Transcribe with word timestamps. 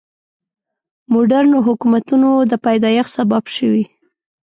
مډرنو 1.13 1.57
حکومتونو 1.67 2.29
د 2.51 2.53
پیدایښت 2.65 3.11
سبب 3.17 3.43
شوي. 3.57 3.83